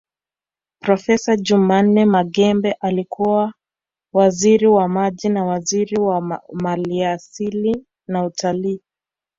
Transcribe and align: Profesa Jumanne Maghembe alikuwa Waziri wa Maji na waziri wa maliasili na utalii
Profesa 0.81 1.35
Jumanne 1.37 2.05
Maghembe 2.05 2.71
alikuwa 2.79 3.53
Waziri 4.13 4.67
wa 4.67 4.87
Maji 4.89 5.29
na 5.29 5.45
waziri 5.45 5.99
wa 5.99 6.41
maliasili 6.53 7.85
na 8.07 8.25
utalii 8.25 8.81